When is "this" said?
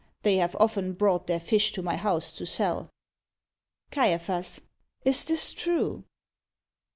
5.25-5.53